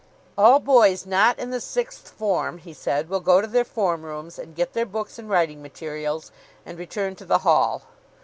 "All 0.35 0.59
boys 0.59 1.05
not 1.05 1.37
in 1.37 1.51
the 1.51 1.61
Sixth 1.61 2.09
Form," 2.09 2.57
he 2.57 2.73
said, 2.73 3.07
"will 3.07 3.19
go 3.19 3.39
to 3.39 3.45
their 3.45 3.63
form 3.63 4.01
rooms 4.01 4.39
and 4.39 4.55
get 4.55 4.73
their 4.73 4.87
books 4.87 5.19
and 5.19 5.29
writing 5.29 5.61
materials, 5.61 6.31
and 6.65 6.79
return 6.79 7.15
to 7.17 7.25
the 7.25 7.37
Hall." 7.45 7.83